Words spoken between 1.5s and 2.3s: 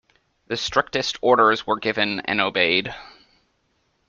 were given